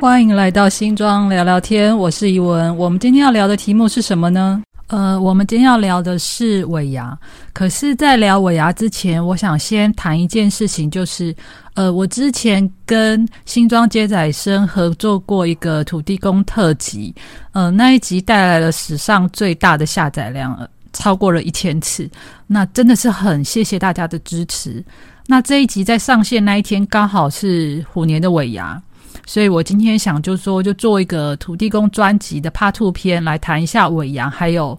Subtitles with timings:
[0.00, 2.74] 欢迎来到新庄聊聊天，我是怡文。
[2.76, 4.62] 我们今天要聊的题目是什么呢？
[4.86, 7.18] 呃，我们今天要聊的是尾牙。
[7.52, 11.34] 可是，在聊尾牙之前，我想先谈一件事情，就是
[11.74, 17.12] 呃，我之前跟新庄接仔生合作过一个土地公特辑，
[17.50, 20.56] 呃，那一集带来了史上最大的下载量，
[20.92, 22.08] 超过了一千次。
[22.46, 24.82] 那真的是很谢谢大家的支持。
[25.26, 28.80] 那这一集在上线那一天，刚好是虎年的尾牙。
[29.28, 34.76] 所以我今天想就说，就做一个土地公专辑的 Part Two 篇，来谈一下尾牙，还有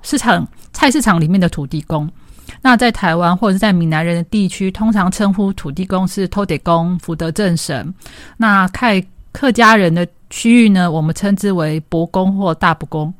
[0.00, 2.08] 市场菜市场里面的土地公。
[2.62, 7.92] 那在台湾或者是在闽南人的地区，通常称呼土地公是偷地公、福德正神。
[8.36, 13.12] 那看客家人的区域呢，我们称之为伯公或大伯公。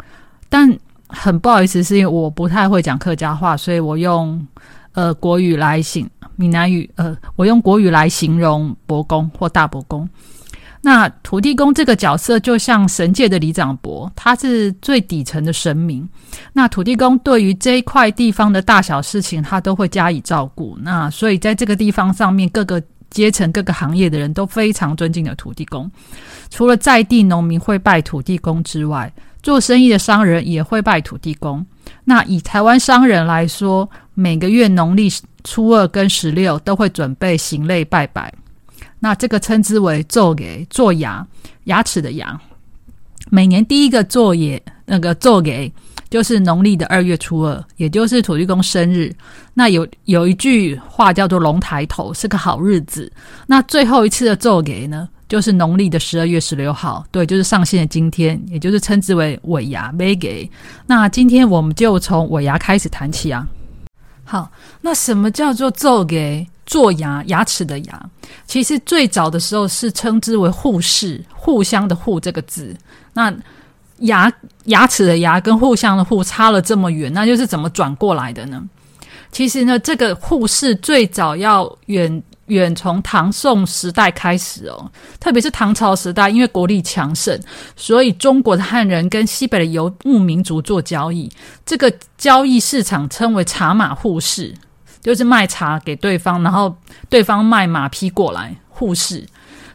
[0.48, 0.72] 但
[1.08, 4.46] 很不好意思，是因为我不太会讲客家话，所以我用
[4.92, 10.08] 呃国语来形闽南语，呃，我用国语来形容伯公或大伯公。
[10.82, 16.08] 那土地公这个角色就像神界的里长伯，他是最底层的神明。
[16.52, 20.78] 那土地公对于这一块地方的大小事情，他都会加以照顾。
[20.80, 25.90] 那所以在这个地方上面，各个阶层、各个行业的人都非常尊敬的土地公。
[26.48, 31.64] 除了在地农民会拜土地公之外，做生意的商人也会拜土地公。
[32.04, 35.10] 那以台湾商人来说，每个月农历
[35.44, 38.32] 初二跟十六都会准备行类拜拜。
[39.00, 41.26] 那这个称之为做给做牙
[41.64, 42.38] 牙齿的牙，
[43.30, 45.72] 每年第一个做也那个做给
[46.10, 49.14] 就是农历的二月初二，也就是土地公生日。
[49.54, 53.10] 那有有一句话叫做“龙抬头”，是个好日子。
[53.46, 60.50] 那最后一次的做给呢，就是农历的十二月十六号，对，就是上线的今天，也就是称之为尾牙没给。
[60.86, 63.46] 那今天我们就从尾牙开始谈起啊。
[64.30, 64.48] 好，
[64.80, 66.46] 那什么叫做做给？
[66.64, 68.10] 做牙牙齿的牙，
[68.46, 72.72] 其实最早的时候是称之为护士，互相的护这个字。
[73.12, 73.34] 那
[74.02, 74.32] 牙
[74.66, 78.62] 牙齿的牙跟互相的互差了这么远，那又是怎么转过来的呢？
[79.32, 87.40] 其实呢，这个护士最早要远远从唐宋时代开始哦，特别是唐朝时代，因为国力强盛，
[87.74, 91.30] 所以中国的汉人跟西北的游牧民族做交易，
[91.64, 94.54] 这个交易市场称为茶马互市。
[95.02, 96.76] 就是卖茶给对方，然后
[97.08, 99.26] 对方卖马匹过来互市。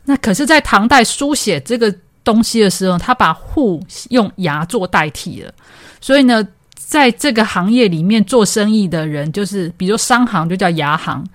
[0.03, 1.91] 那可是，在唐代书写这个
[2.23, 5.51] 东西的时候，他把互用牙做代替了。
[5.99, 11.25] 所以呢，在这个行业里面做生意的人，就是比如商行就叫牙行，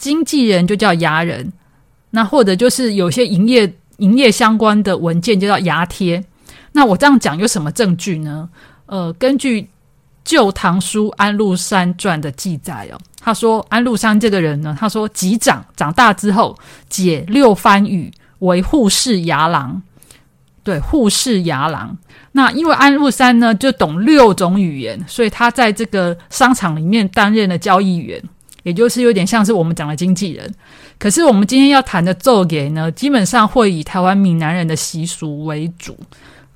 [0.00, 1.52] 经纪人就叫牙人，
[2.10, 6.24] 那或者就是有些营业营业相关的文件就叫牙贴。
[6.72, 8.48] 那我这样讲有什么证据呢？
[8.86, 9.62] 呃，根据
[10.24, 12.98] 《旧唐书安禄山传》的记载哦。
[13.22, 16.58] 他说：“安禄山这个人呢，他说，及长长大之后，
[16.88, 19.82] 解六番语为护士牙郎。
[20.64, 21.98] 对，护士牙郎。
[22.32, 28.22] 那因为安禄山呢，就懂六种语言，所以他在这个商场里面担任了交易员，
[28.62, 30.54] 也就是有点像是我们讲的经纪人。
[30.98, 35.98] 可是我们今天要谈的奏给呢，基本上会以台湾闽南人的习俗为主。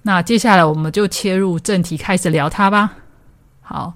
[0.03, 2.93] 那接下来我们就切入正题，开始聊他吧。
[3.61, 3.95] 好，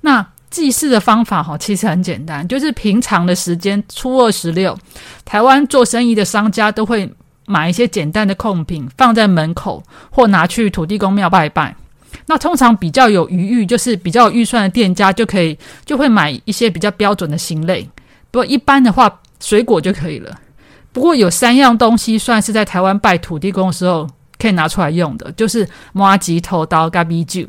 [0.00, 4.78] 那。”祭祀的方法哈，其实很简单，就是平常的时间初二十六，
[5.24, 7.10] 台湾做生意的商家都会
[7.46, 11.74] 买一些简单的贡品放在门口，或拿去土地公庙拜拜。
[12.26, 17.88] 那通常比较有余裕，就是比较有预算的店家就可以就会买一些比较标准的形类。
[18.30, 20.38] 不过一般的话，水果就可以了。
[20.92, 27.46] 不过有三样东西算是在台湾拜土地公的时候可以拿出来用的，就是麻吉头刀、咖米酒。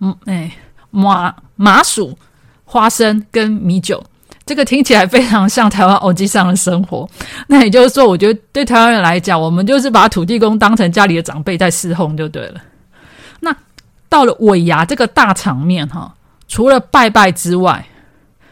[0.00, 0.50] 嗯，哎。
[0.92, 2.18] 麻麻薯、
[2.64, 4.02] 花生跟米酒，
[4.44, 7.08] 这个听起来非常像台湾欧基上的生活。
[7.46, 12.60] 那也就是说，我觉得对台湾人来讲，我们就是把土地公当成家里的长辈在侍奉就对了。
[14.10, 16.14] 到了尾牙这个大场面哈，
[16.46, 17.86] 除了拜拜之外，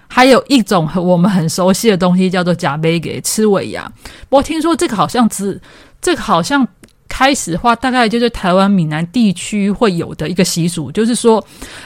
[0.06, 3.92] 还有一种我们很熟悉的东西叫做假杯给吃尾牙。
[4.30, 5.60] 不过听说这个好像只
[6.00, 6.66] 这个好像。
[7.10, 11.42] 开始的话，大概就是台湾闽南地区会有的一个习俗，就是说，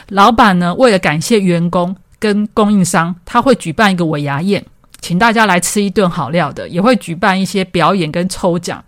[0.09, 4.63] 老板呢为了感谢员工跟供应商，他会举办一个尾牙宴，
[4.99, 8.83] 请大家来吃一顿好料的，也会举办一些表演跟抽奖，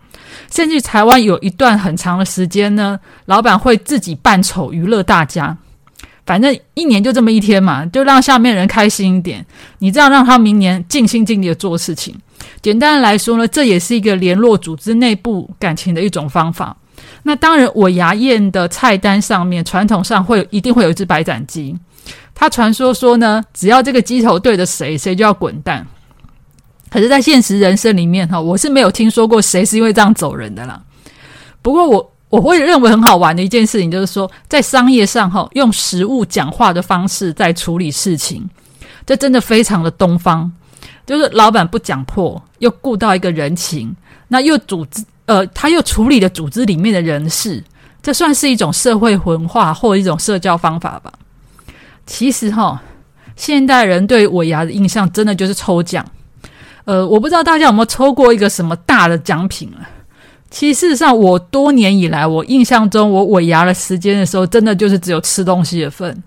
[0.52, 5.58] 甚至台湾有一段很长的时间呢，老板会自己扮丑娱乐大家。
[6.26, 9.46] 反正一年就这么一天嘛，就让下面人开心一点。
[9.78, 12.16] 你这样让他明年尽心尽力的做事情。
[12.62, 16.76] 简单的来说呢，这也是一个联络组织内部感情的一种方法。
[17.22, 21.76] 那当然，我牙宴的菜单上面传统上会一定会有一只白斩鸡。
[22.34, 25.86] 他传说说呢，只要这个鸡头对着谁，谁就要滚蛋。
[26.96, 30.82] 可是，在现实人生里面哈，我是没有听说过谁是因为这样走人的啦。
[31.62, 38.50] 不过，我我会认为很好玩的一件事情，就是说，在商业上哈，用实物讲话的方式在处理事情，
[39.06, 40.50] 这真的非常的东方。
[41.06, 43.94] 就是老板不讲破，又顾到一个人情，
[44.30, 47.62] 那又组织呃，他又处理了组织里面的人事，
[48.02, 51.12] 这算是一种社会文化或一种社交方法吧。
[52.06, 52.82] 其实哈，
[53.36, 56.06] 现代人对尾牙的印象真的就是抽奖。
[56.86, 59.84] 呃，我不知道大家有没有抽过一个什么大的奖品啊？
[60.52, 66.24] 其实事实上，我多年以来，我印象中我尾牙的时间的时候，真的就是只有吃东西的份。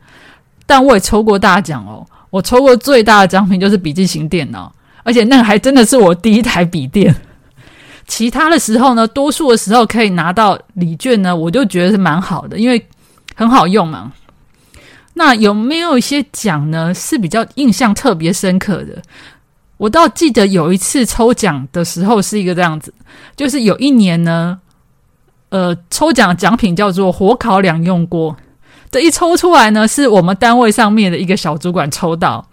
[0.67, 4.71] 但我也抽过大奖哦，我抽过最大的奖品就是笔记型电脑，
[5.03, 7.15] 而且那个还真的是我第一台笔电。
[8.07, 12.87] 其他的时候呢，多数的时候可以拿到礼券呢，我就觉得是蛮好的，因为
[13.35, 14.13] 很好用嘛。
[15.15, 19.01] 那有没有一些奖呢是比较印象特别深刻的？
[19.79, 22.93] 我倒记得有一次抽奖的时候是一个这样子，
[23.37, 24.59] 就是有一年呢，
[25.49, 28.37] 呃，抽奖奖品叫做火烤两用锅，
[28.91, 32.45] 这一抽出来呢，是我们单位上面的一个小主管抽到，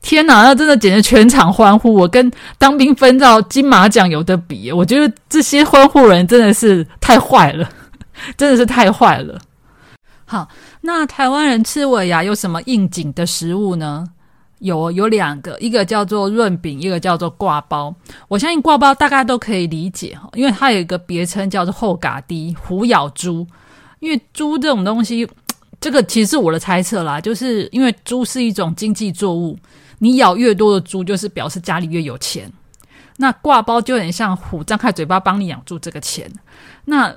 [0.00, 7.68] 天哪，那真的简直全场欢呼，我跟当兵分到金马奖有的比，我觉得这些欢呼人真的是太坏了，
[8.38, 9.38] 真的是太坏了。
[10.24, 10.48] 好，
[10.82, 14.06] 那台湾人吃尾牙有什么应景的食物呢？
[14.62, 17.94] 有有两个，一个叫做润饼，一个叫做挂包。
[18.28, 23.46] 我相信挂包大家都可以理解哈，因为它有一个别称叫做后嘎低虎咬猪。
[23.98, 25.28] 因为猪这种东西，
[25.80, 29.56] 这个其实是我的猜测啦，就是因为猪是一种经济作物，
[29.98, 32.50] 你咬越多的猪，就是表示家里越有钱。
[33.18, 36.28] 那挂包就有点像虎张开嘴巴帮你养住这个钱。
[36.86, 37.14] 那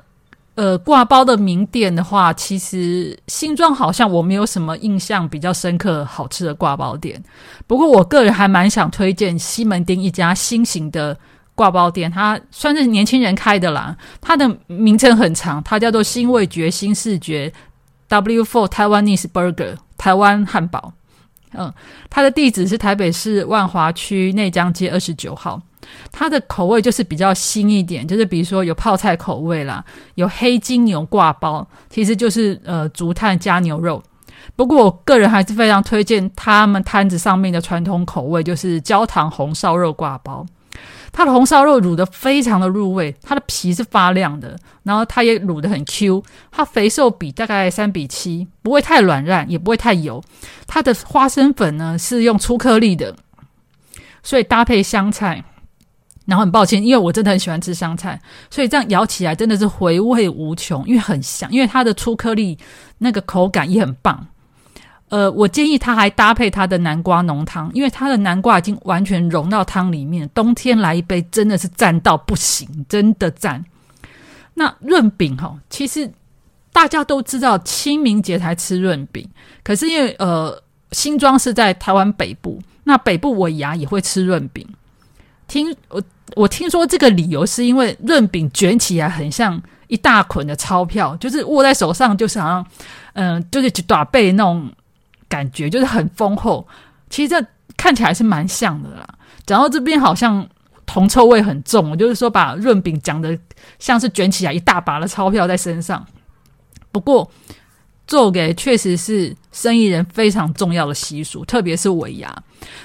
[0.56, 7.22] 呃，挂包的名店的话，其实新庄好像我没有什么印象比较深刻好吃的挂包店。
[7.68, 11.18] 不过我个人还蛮想推荐西门町一家新型的
[11.56, 13.96] 挂包店，它算是年轻人开的啦。
[14.22, 17.52] 它的名称很长，它叫做新味觉新视觉
[18.08, 20.94] W Four Taiwanese Burger 台湾汉堡。
[21.52, 21.74] 嗯，
[22.10, 25.62] 它的地址是台北市万华区内江街二十九号。
[26.12, 29.84] 它的口味就是比较新一点，就是比如说有泡菜口味啦，
[30.16, 34.02] 有黑金牛挂包，其实就是呃竹炭加牛肉。
[34.56, 40.46] 不过我个人还是非常推荐他们摊子上面的传统口味，就是焦糖红烧肉挂包。
[41.12, 46.22] 它的红烧肉卤的非常的入味，它的皮是发亮的，然后它也卤的很 Q，
[46.52, 50.22] 它肥瘦比大概三比七，不会太软烂，也不会太油。
[50.68, 53.16] 它的花生粉呢是用粗颗粒的，
[54.24, 55.46] 所以搭配香菜。
[56.26, 58.20] 然后很抱歉，因为我真的很喜欢吃香菜，
[58.50, 62.58] 所以这样咬起来真的是回味无穷，因为很香，因为它的粗颗粒，
[62.98, 64.28] 那个口感也很棒。
[65.10, 73.64] 呃，我建议它还搭配它的南瓜浓汤，因为它的南瓜已经完全融到汤里面，冬天来一杯真的是赞到不行，真的赞。
[74.56, 76.12] 那润饼哈，其实
[76.74, 79.30] 大家都知道清明节才吃润饼，
[79.64, 80.60] 可是因为呃
[80.92, 84.68] 新庄是在台湾北部，那北部尾牙也会吃润饼。
[85.48, 86.02] 听我，
[86.36, 92.68] 我听说这个理由是因为润饼卷起来很像一大捆的钞票，就是握在手上就是好像，
[93.14, 94.72] 嗯，就是短背那种
[95.30, 96.68] 感觉，就是很丰厚。
[97.10, 97.46] 其实这
[97.78, 99.08] 看起来是蛮像的啦。
[99.46, 100.48] 讲到这边好像
[100.86, 103.38] 铜臭味很重，我就是说把润饼讲的
[103.78, 106.04] 像是卷起来一大把的钞票在身上。
[106.92, 107.30] 不过
[108.08, 112.36] 做给确实是生意人非常重要的习俗，特别是尾牙，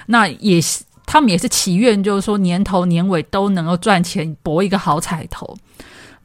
[0.07, 0.85] 那也是。
[1.13, 5.57] 他们也是祈愿，就是说年头年尾都能够赚钱，博一个好彩头。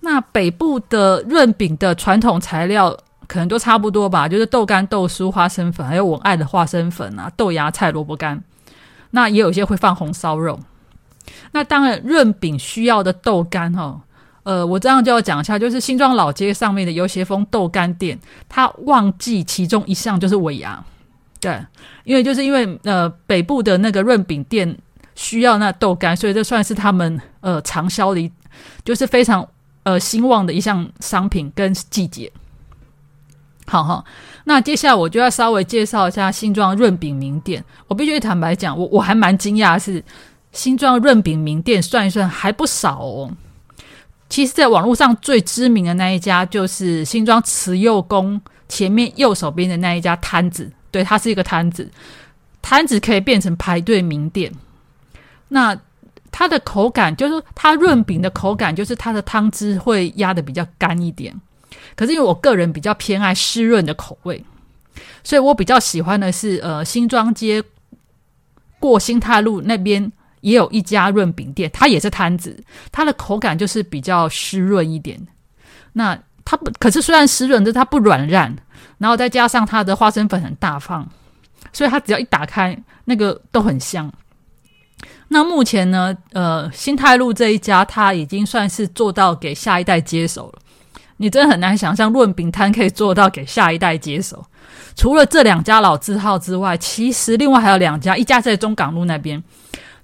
[0.02, 8.44] 那北部的润饼的传统材料可能都差不多吧，就是豆干、豆酥、花生粉，还有我爱的花生粉啊，豆芽菜、萝卜干。
[9.10, 10.60] 那也有些会放红烧肉。
[11.54, 14.00] 那当然，润饼需要的豆干哈，
[14.44, 20.86] 呃，我这样就要讲一下，就是新庄老街上面的游协峰豆干店，它忘记其中一项就是尾牙。
[21.46, 21.66] 对，
[22.04, 24.78] 因为就是因为呃北部的那个润饼店
[25.16, 28.32] 需要那豆干，所以这算是他们呃长销的，
[28.84, 29.48] 就是非常
[29.84, 32.32] 呃兴旺的一项商品跟季节。
[33.68, 34.04] 好哈，
[34.44, 37.64] 那接下来我就要稍微介绍一下新庄润饼名店。
[37.88, 40.04] 我必须坦白讲，我我还蛮惊讶，是
[40.52, 43.32] 新庄润饼名店算一算还不少哦。
[44.30, 50.72] 其实，在网络上最知名的那一家，就是新庄慈幼宫前面右手边的那一家摊子。
[50.96, 51.92] 对，它是一个摊子，
[52.62, 54.50] 摊子可以变成排队名店。
[55.50, 55.78] 那
[56.32, 61.36] 它的口感就是它润饼的口感，就是它的汤汁会压的比较干一点。
[61.98, 64.42] 可是因为我个人比较偏爱湿润的口味，
[65.22, 67.62] 所以我比较喜欢的是呃新庄街
[68.80, 70.10] 过新泰路那边
[70.40, 75.20] 也有一家润饼店，它也是摊子，它的口感就是比较湿润一点。
[75.92, 78.56] 那它不，可是虽然湿润，但它不软烂，
[79.00, 81.06] 然后再加上它的花生粉很大方，
[81.74, 84.10] 所以它只要一打开，那个都很香。
[85.28, 90.60] 那目前呢，呃，新泰路这一家，它已经算是做到给下一代接手了。
[91.18, 94.46] 你真的很难想象润饼摊可以做到给下一代接手。
[94.96, 99.44] 除了这两家老字号之外，其实另外还有两家，一家在中港路那边，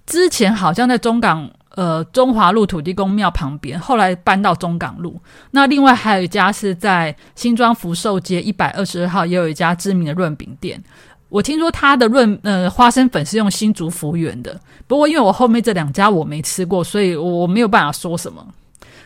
[0.05, 5.19] 之前好像在中港呃中华路土地公庙旁边，后来搬到中港路。
[5.51, 10.83] 那另外还有一家是在新庄福寿街一百二十二号，也有一家知名的润饼店。
[11.29, 18.45] 我听说它的润呃花生粉是用新竹福源的，不过因为我后面这两家我没吃过，所以我没有办法说什么。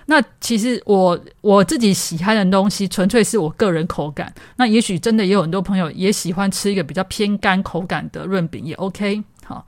[0.08, 4.34] 那其实我我自己喜欢的东西，纯粹是我个人口感。
[4.56, 9.24] 那也许真的也有很多朋友也喜欢吃一个比较偏干口感的润饼，也 OK。
[9.44, 9.66] 好，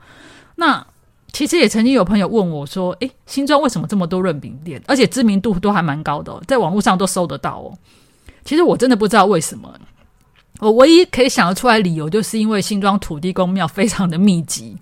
[0.56, 0.84] 那
[1.32, 7.76] 其实也曾经有朋友问我说：“诶，新庄为什么这么多润饼店，而且知名度都还蛮高的，在网络上都搜得到哦？”
[8.44, 9.72] 其实我真的不知道为什么。
[10.60, 14.76] 我唯一可以想得出来理由，就是因为新庄土地公庙非常的密集，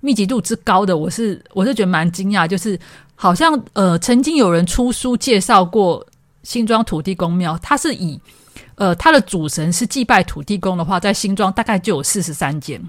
[0.00, 2.76] 密集度之高的，我是我是觉得蛮惊讶，就是
[3.14, 6.04] 好像呃曾经有人出书介绍过
[6.42, 8.18] 新庄土地公庙，它是以
[8.74, 12.82] 呃它的主神是祭拜土地公的话，在新庄大概就有四十三间，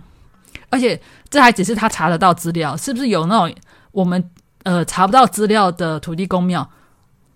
[0.69, 3.55] 而且这还只是他查得到资料，是不是有那种
[3.91, 4.23] 我们
[4.63, 6.69] 呃查不到资料的土地公庙，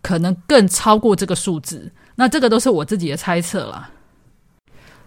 [0.01, 1.91] 可能更超过这个数字？
[2.15, 3.89] 那这个都是我自己的猜测啦。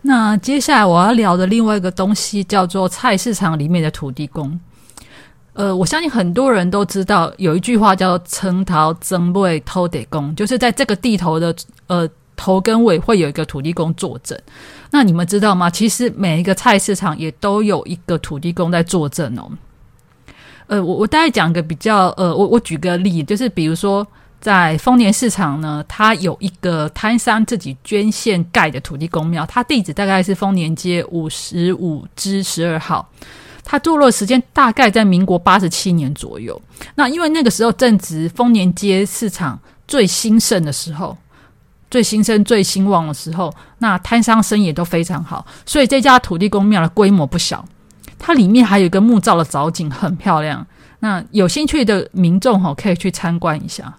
[0.03, 4.59] 那接下来我要聊的另外一个东西叫做菜市场里面的土地公。
[5.55, 11.55] 呃，我相信很多人都知道有一句话叫“称桃增位偷得公”，就是在这个地头的
[11.87, 14.41] 呃头跟尾会有一个土地公坐镇。
[14.91, 15.69] 那你们知道吗？
[15.69, 19.51] 其实每一个菜市场也都有一个土地公在坐镇哦。
[20.67, 24.07] 呃，我我大概讲个比较呃，我我举个例，就是比如说。
[24.41, 33.09] 在丰年市场呢，它有一个摊商自己捐献盖的土地公庙，它地址大概是丰年街五十五之十二号。
[33.65, 36.61] 它坐落时间大概在民国八十七年左右。
[36.95, 41.17] 那因为那个时候正值丰年街市场最兴盛的时候，
[41.95, 47.65] 最兴盛、最兴旺的时候，那摊商生意都非常好，所以这家土地公庙的规模不小。
[48.19, 50.67] 它里面还有一个木造的藻井，很漂亮。
[50.99, 53.95] 那有兴趣的民众哈，可以去参观一下。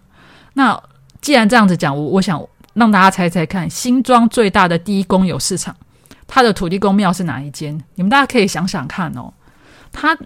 [0.55, 0.77] 那
[1.21, 5.73] 既然这样子讲，我我想让大家猜猜看，新庄最大的第一公有市场，
[6.27, 7.81] 它的土地公庙是哪一间？
[7.93, 9.31] 你们大家可以想想看哦。
[9.93, 10.17] 它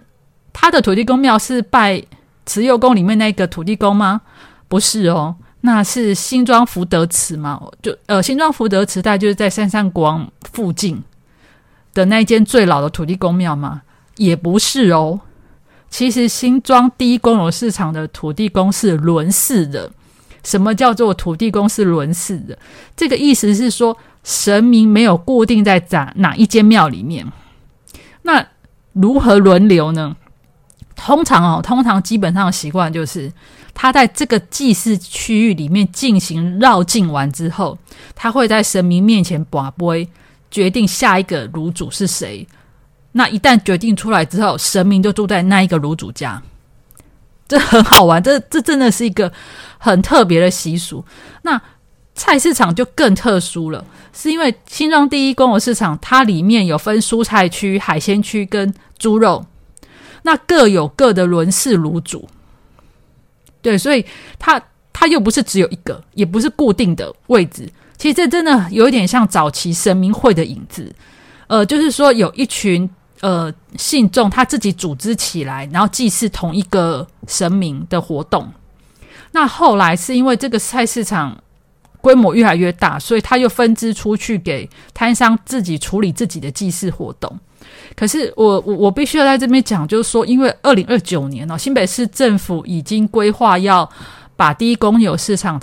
[0.52, 2.02] 它的土地公庙是拜
[2.44, 4.22] 慈幼宫里面那个土地公吗？
[4.66, 7.60] 不是哦，那是新庄福德祠吗？
[7.82, 11.02] 就呃，新庄福德祠在就是在三山国王附近
[11.92, 13.82] 的那一间最老的土地公庙吗？
[14.16, 15.20] 也不是哦。
[15.90, 19.90] 其实新庄第一公有市场的土地公是轮祀的。
[20.42, 22.58] 什么叫做土地公是轮祀的？
[22.96, 27.30] 这个意思是说，神明没有固定在哪哪一间庙里面。
[28.22, 28.46] 那
[28.94, 30.16] 如何轮流呢？
[30.96, 33.30] 通常哦，通常基本上的习惯就是，
[33.74, 37.78] 他在这个祭祀区域里面进行绕境完之后，
[38.14, 40.08] 他会在神明面前把杯，
[40.50, 42.46] 决定下一个炉主是谁。
[43.12, 46.42] 那一旦决定出来之后，神明就住在那一个炉主家。
[47.48, 49.32] 这很好玩，这 这真的是一个
[49.78, 51.04] 很特别的习俗。
[51.42, 51.60] 那
[52.14, 59.46] 菜市场就更特殊了，是因为新庄第一公有市场，它里面有分蔬菜区、海鲜区跟猪肉，
[60.22, 62.28] 那各有各的轮式卤煮。
[63.62, 64.04] 对，所以
[64.38, 64.60] 它
[64.92, 67.68] 它又不是只有一个，也不是固定的位置。
[67.96, 70.94] 其实这真的有一点像早期神明会的影子。
[71.46, 72.88] 呃，就是说有一群。
[73.22, 78.50] 呃，信众他自己组织起来，然后祭祀同一个神明的活动。
[79.32, 81.38] 那后来是因为这个菜市场
[82.00, 87.38] 规模越来越大，所以他又分支出去给摊商自己处理自己的祭祀活动。
[87.96, 93.88] 可是我我我必须要在这边讲，就是说，因为二零二九年哦，新北市政府已经规划要
[94.36, 95.60] 把第一公有市场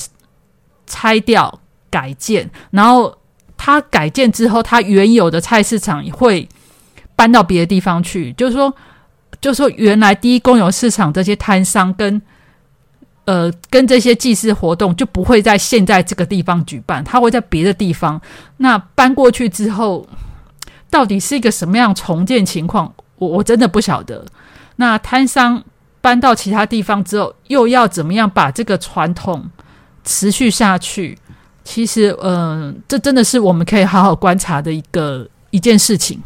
[0.86, 3.16] 拆掉改建，然后
[3.58, 6.48] 它改建之后，它原有的菜市场会。
[7.18, 8.72] 搬到别的地方去，就是说，
[9.42, 12.22] 就是说，原来第一公有市场这些摊商跟
[13.26, 18.22] 呃跟这些祭祀活动就不会在现在这个地方举办，他会在别的地方。
[18.58, 20.08] 那搬过去之后，
[20.90, 22.94] 到底是一个什么样重建情况？
[23.18, 24.24] 我我真的不晓得。
[24.76, 25.64] 那摊商
[26.00, 29.44] 搬到其他地方之后，又要怎么样把这个传统
[30.04, 31.18] 持续下去？
[31.64, 36.22] 其实，嗯，这真的是我们可以好好观察的一个一件事情。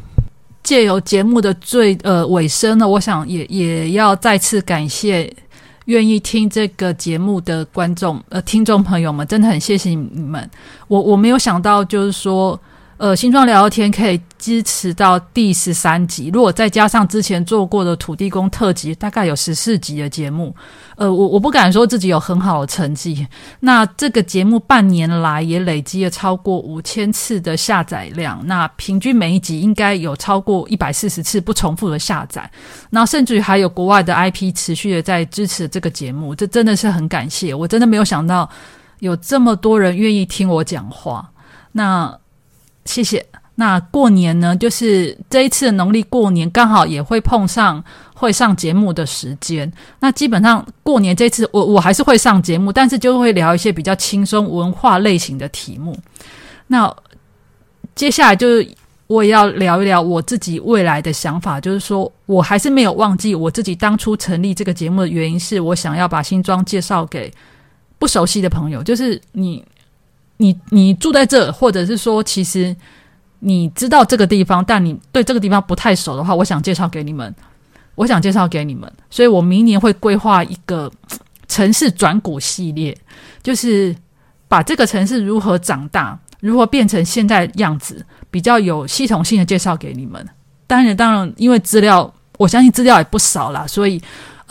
[0.62, 5.34] 借由节目的最呃尾声呢，我想也也要再次感谢
[5.86, 10.48] 愿意听这个节目的观众呃听众朋友们，真的很谢谢你们。
[10.88, 12.60] 我我没有想到，就是说。
[13.02, 20.56] 呃，新庄聊聊天可以支持到第十三集，如果再加上之前做过的土地公特辑，大概有十四集的节目。
[20.98, 23.26] 呃，我我不敢说自己有很好的成绩。
[23.62, 32.48] 那这个节目半年来也累积了超过五千次的下载量，那平均每一集应该有超过一百四十次不重复的下载。
[32.92, 37.52] 那甚至于还有国外的 IP 持续的在支持这个节目，这真的是很感谢。
[37.52, 38.48] 我真的没有想到
[39.00, 41.32] 有这么多人愿意听我讲话。
[41.72, 42.16] 那。
[42.86, 43.26] 谢谢。
[43.56, 47.84] 那过年呢，就是这一次的农历过年，刚好也会碰上
[48.16, 49.72] 会上节目的时间。
[50.00, 55.96] 那基本上过年这次，我我还是会上节目，但是就会聊一些比较轻松文化类型的题目。
[56.68, 56.92] 那
[57.94, 58.68] 接下来就是
[59.06, 67.32] 我也要聊一聊我自己未来的想法，就是说我还是没有忘记我自己当初成立这个节目的原因，是我想要把新庄介绍给
[68.00, 69.64] 不熟悉的朋友，就是你。
[70.42, 72.76] 你你住在这，或者是说，其实
[73.40, 77.34] 你知道这个地方，但你对这个地方不太熟的话，我想介绍给你们。
[77.94, 80.92] 我想介绍给你们，所以我明年会规划一个
[81.48, 82.98] 城市转股系列，
[83.44, 83.96] 就是
[84.48, 90.26] 把这个城市如何长大，如何变成现在样子，比较有系统性的介绍给你们。
[90.66, 94.02] 当然，当然，因为资料，我相信资料也不少啦，所以。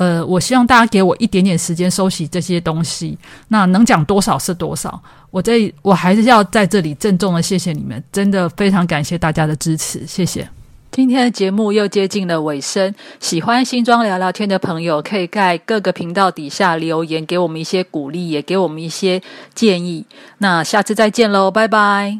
[0.00, 4.98] 呃，我希望大家给我一点点时间收集这些东西，那能讲多少是多少。
[5.30, 10.48] 我这我还是要在这里郑重的谢谢你们，真的非常感谢大家的支持，谢谢。
[10.90, 19.20] 今天的节目又接近了尾声，喜欢新装聊聊天的朋友，可以在各个频道底下留言，给我们一些鼓励，也给我们一些
[19.54, 20.06] 建议。
[20.38, 22.18] 那下次再见喽，拜拜。